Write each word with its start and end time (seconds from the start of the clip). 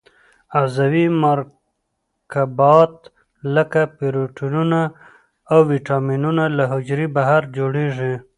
عضوي 0.59 1.05
مرکبات 1.23 2.93
لکه 3.55 3.81
پروټینونه 3.97 4.81
او 5.51 5.59
وېټامینونه 5.71 6.43
له 6.57 6.63
حجرې 6.71 7.07
بهر 7.15 7.41
جوړیږي. 7.57 8.13